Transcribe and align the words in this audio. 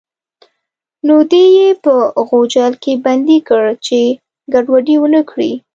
نو 1.07 1.15
دی 1.31 1.43
یې 1.57 1.69
په 1.83 1.93
غوجل 2.27 2.73
کې 2.83 2.93
بندي 3.05 3.37
کړ 3.49 3.63
چې 3.85 3.99
ګډوډي 4.53 4.95
ونه 4.99 5.21
کړي. 5.29 5.53